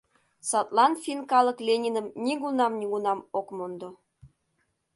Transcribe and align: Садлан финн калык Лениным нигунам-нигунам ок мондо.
Садлан 0.49 0.93
финн 1.03 1.21
калык 1.31 1.57
Лениным 1.67 2.07
нигунам-нигунам 2.25 3.19
ок 3.39 3.47
мондо. 3.57 3.89